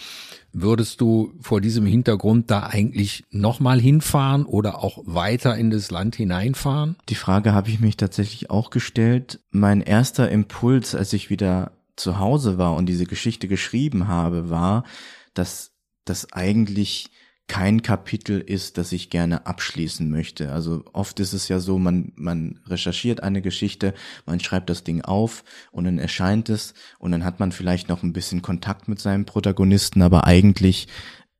[0.53, 6.15] Würdest du vor diesem Hintergrund da eigentlich nochmal hinfahren oder auch weiter in das Land
[6.15, 6.95] hineinfahren?
[7.10, 9.41] Die Frage habe ich mich tatsächlich auch gestellt.
[9.51, 14.86] Mein erster Impuls, als ich wieder zu Hause war und diese Geschichte geschrieben habe, war,
[15.34, 15.73] dass
[16.05, 17.10] das eigentlich
[17.47, 20.51] kein Kapitel ist, das ich gerne abschließen möchte.
[20.51, 23.93] Also oft ist es ja so, man, man recherchiert eine Geschichte,
[24.25, 28.01] man schreibt das Ding auf und dann erscheint es und dann hat man vielleicht noch
[28.01, 30.88] ein bisschen Kontakt mit seinem Protagonisten, aber eigentlich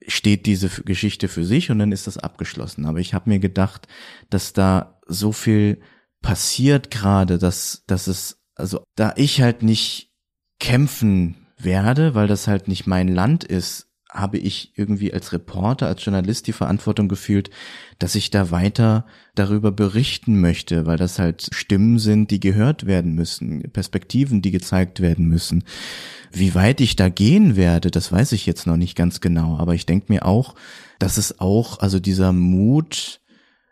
[0.08, 2.86] steht diese Geschichte für sich und dann ist das abgeschlossen.
[2.86, 3.88] Aber ich habe mir gedacht,
[4.30, 5.82] dass da so viel
[6.22, 10.12] passiert gerade, dass, dass es, also da ich halt nicht
[10.60, 13.85] kämpfen werde, weil das halt nicht mein Land ist,
[14.15, 17.49] habe ich irgendwie als Reporter, als Journalist die Verantwortung gefühlt,
[17.99, 23.13] dass ich da weiter darüber berichten möchte, weil das halt Stimmen sind, die gehört werden
[23.13, 25.65] müssen, Perspektiven, die gezeigt werden müssen.
[26.32, 29.75] Wie weit ich da gehen werde, das weiß ich jetzt noch nicht ganz genau, aber
[29.75, 30.56] ich denke mir auch,
[30.97, 33.19] dass es auch, also dieser Mut,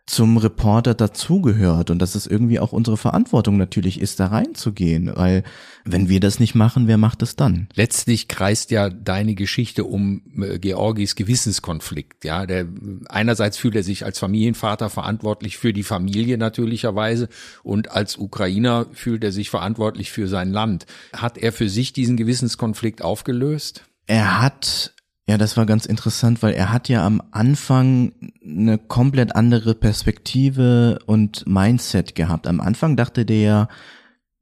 [0.06, 5.44] zum Reporter dazugehört und dass es irgendwie auch unsere Verantwortung natürlich ist, da reinzugehen, weil
[5.86, 7.70] wenn wir das nicht machen, wer macht es dann?
[7.74, 12.68] Letztlich kreist ja deine Geschichte um äh, Georgis Gewissenskonflikt, ja, der
[13.08, 17.30] einerseits fühlt er sich als Familienvater verantwortlich für die Familie natürlicherweise
[17.63, 20.86] und als Ukrainer fühlt er sich verantwortlich für sein Land.
[21.13, 23.86] Hat er für sich diesen Gewissenskonflikt aufgelöst?
[24.06, 24.92] Er hat
[25.28, 28.12] ja, das war ganz interessant, weil er hat ja am Anfang
[28.44, 32.46] eine komplett andere Perspektive und Mindset gehabt.
[32.46, 33.68] Am Anfang dachte der ja,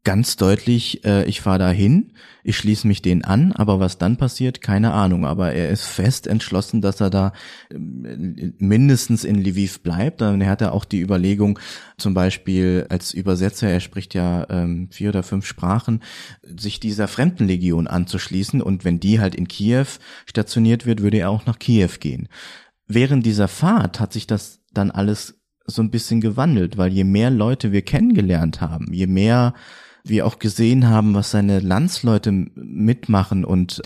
[0.03, 4.61] ganz deutlich, äh, ich fahre dahin, ich schließe mich denen an, aber was dann passiert,
[4.61, 5.25] keine Ahnung.
[5.25, 7.33] Aber er ist fest entschlossen, dass er da
[7.69, 10.21] äh, mindestens in Lviv bleibt.
[10.21, 11.59] Dann hat er auch die Überlegung,
[11.97, 16.01] zum Beispiel als Übersetzer, er spricht ja ähm, vier oder fünf Sprachen,
[16.41, 18.61] sich dieser Fremdenlegion anzuschließen.
[18.61, 19.85] Und wenn die halt in Kiew
[20.25, 22.27] stationiert wird, würde er auch nach Kiew gehen.
[22.87, 27.29] Während dieser Fahrt hat sich das dann alles so ein bisschen gewandelt, weil je mehr
[27.29, 29.53] Leute wir kennengelernt haben, je mehr
[30.03, 33.81] wir auch gesehen haben, was seine Landsleute mitmachen und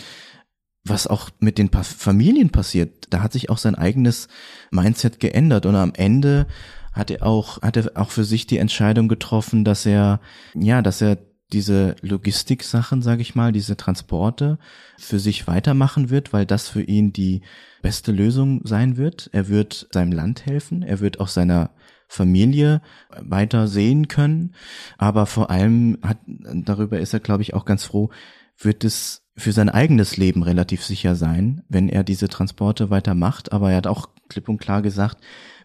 [0.85, 4.27] was auch mit den Familien passiert, da hat sich auch sein eigenes
[4.69, 6.45] Mindset geändert und am Ende
[6.93, 10.21] hat er auch, hat er auch für sich die Entscheidung getroffen, dass er,
[10.53, 11.17] ja, dass er
[11.51, 14.57] diese Logistik-Sachen, sage ich mal, diese Transporte
[14.97, 17.41] für sich weitermachen wird, weil das für ihn die
[17.81, 19.29] beste Lösung sein wird.
[19.31, 21.71] Er wird seinem Land helfen, er wird auch seiner
[22.07, 22.81] Familie
[23.19, 24.53] weiter sehen können.
[24.97, 28.09] Aber vor allem hat, darüber ist er, glaube ich, auch ganz froh,
[28.57, 33.51] wird es für sein eigenes Leben relativ sicher sein, wenn er diese Transporte weiter macht.
[33.51, 35.17] Aber er hat auch klipp und klar gesagt,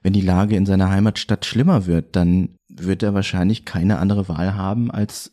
[0.02, 4.54] wenn die Lage in seiner Heimatstadt schlimmer wird, dann wird er wahrscheinlich keine andere Wahl
[4.54, 5.32] haben, als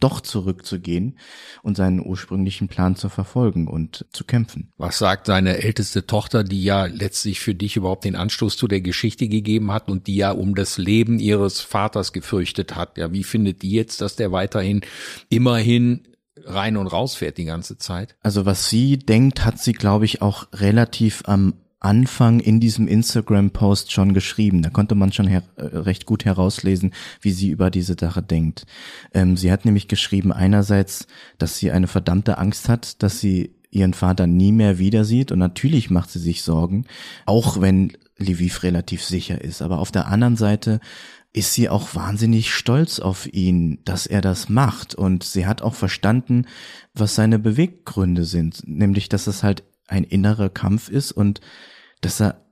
[0.00, 1.18] doch zurückzugehen
[1.62, 4.72] und seinen ursprünglichen Plan zu verfolgen und zu kämpfen.
[4.76, 8.80] Was sagt seine älteste Tochter, die ja letztlich für dich überhaupt den Anstoß zu der
[8.80, 12.96] Geschichte gegeben hat und die ja um das Leben ihres Vaters gefürchtet hat?
[12.98, 14.82] Ja, wie findet die jetzt, dass der weiterhin
[15.28, 16.08] immerhin
[16.44, 18.16] rein und raus fährt die ganze Zeit?
[18.22, 23.92] Also was sie denkt, hat sie, glaube ich, auch relativ am Anfang in diesem Instagram-Post
[23.92, 24.62] schon geschrieben.
[24.62, 28.66] Da konnte man schon äh, recht gut herauslesen, wie sie über diese Sache denkt.
[29.14, 31.06] Ähm, sie hat nämlich geschrieben einerseits,
[31.38, 35.38] dass sie eine verdammte Angst hat, dass sie ihren Vater nie mehr wieder sieht und
[35.38, 36.86] natürlich macht sie sich Sorgen,
[37.26, 39.62] auch wenn Lviv relativ sicher ist.
[39.62, 40.80] Aber auf der anderen Seite
[41.32, 44.94] ist sie auch wahnsinnig stolz auf ihn, dass er das macht.
[44.94, 46.46] Und sie hat auch verstanden,
[46.94, 51.40] was seine Beweggründe sind, nämlich dass es halt ein innerer Kampf ist und
[52.00, 52.46] dass er,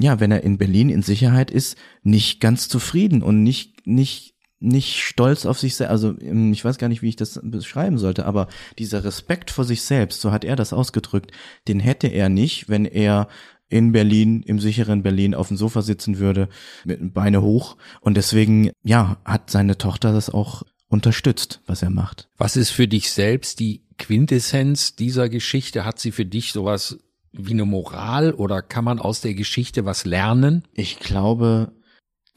[0.00, 5.00] ja, wenn er in Berlin in Sicherheit ist, nicht ganz zufrieden und nicht, nicht, nicht
[5.02, 5.90] stolz auf sich selbst.
[5.90, 9.64] Also ähm, ich weiß gar nicht, wie ich das beschreiben sollte, aber dieser Respekt vor
[9.64, 11.32] sich selbst, so hat er das ausgedrückt,
[11.68, 13.28] den hätte er nicht, wenn er
[13.68, 16.48] in Berlin, im sicheren Berlin auf dem Sofa sitzen würde,
[16.84, 17.76] mit Beine hoch.
[18.00, 22.28] Und deswegen, ja, hat seine Tochter das auch unterstützt, was er macht.
[22.36, 25.86] Was ist für dich selbst die Quintessenz dieser Geschichte?
[25.86, 26.98] Hat sie für dich sowas
[27.32, 30.64] wie eine Moral oder kann man aus der Geschichte was lernen?
[30.74, 31.72] Ich glaube,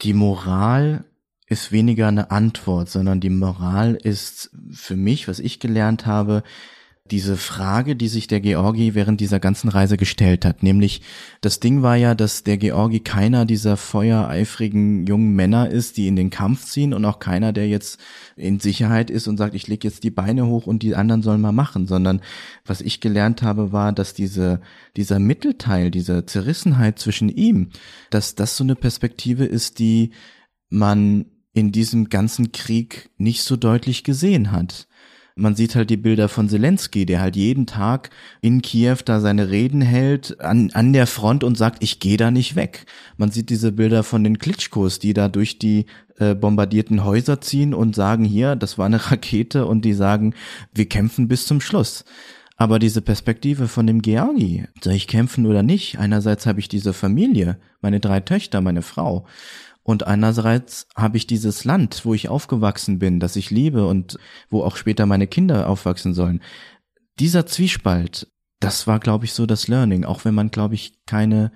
[0.00, 1.04] die Moral
[1.46, 6.42] ist weniger eine Antwort, sondern die Moral ist für mich, was ich gelernt habe,
[7.10, 10.62] diese Frage, die sich der Georgi während dieser ganzen Reise gestellt hat.
[10.62, 11.02] Nämlich,
[11.40, 16.16] das Ding war ja, dass der Georgi keiner dieser feuereifrigen jungen Männer ist, die in
[16.16, 17.98] den Kampf ziehen und auch keiner, der jetzt
[18.36, 21.40] in Sicherheit ist und sagt, ich leg jetzt die Beine hoch und die anderen sollen
[21.40, 22.20] mal machen, sondern
[22.64, 24.60] was ich gelernt habe, war, dass diese,
[24.96, 27.70] dieser Mittelteil, diese Zerrissenheit zwischen ihm,
[28.10, 30.12] dass das so eine Perspektive ist, die
[30.68, 34.86] man in diesem ganzen Krieg nicht so deutlich gesehen hat
[35.38, 39.50] man sieht halt die Bilder von Zelensky, der halt jeden Tag in Kiew da seine
[39.50, 42.86] Reden hält an, an der Front und sagt, ich gehe da nicht weg.
[43.16, 45.86] Man sieht diese Bilder von den Klitschkos, die da durch die
[46.18, 50.34] äh, bombardierten Häuser ziehen und sagen, hier, das war eine Rakete und die sagen,
[50.74, 52.04] wir kämpfen bis zum Schluss.
[52.56, 56.00] Aber diese Perspektive von dem Georgi, soll ich kämpfen oder nicht?
[56.00, 59.26] Einerseits habe ich diese Familie, meine drei Töchter, meine Frau.
[59.88, 64.18] Und einerseits habe ich dieses Land, wo ich aufgewachsen bin, das ich liebe und
[64.50, 66.42] wo auch später meine Kinder aufwachsen sollen.
[67.18, 71.52] Dieser Zwiespalt, das war, glaube ich, so das Learning, auch wenn man, glaube ich, keine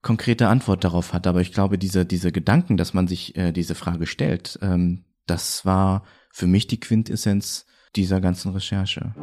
[0.00, 1.28] konkrete Antwort darauf hat.
[1.28, 5.64] Aber ich glaube, diese, diese Gedanken, dass man sich äh, diese Frage stellt, ähm, das
[5.64, 9.14] war für mich die Quintessenz dieser ganzen Recherche.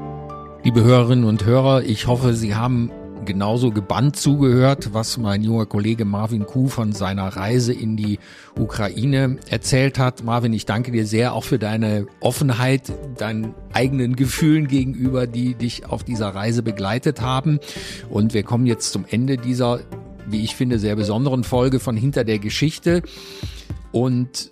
[0.63, 2.89] Liebe Hörerinnen und Hörer, ich hoffe, Sie haben
[3.29, 8.17] genauso gebannt zugehört, was mein junger Kollege Marvin Kuh von seiner Reise in die
[8.57, 10.23] Ukraine erzählt hat.
[10.23, 15.85] Marvin, ich danke dir sehr auch für deine Offenheit, deinen eigenen Gefühlen gegenüber, die dich
[15.85, 17.59] auf dieser Reise begleitet haben.
[18.09, 19.81] Und wir kommen jetzt zum Ende dieser,
[20.27, 23.03] wie ich finde, sehr besonderen Folge von Hinter der Geschichte.
[23.91, 24.49] Und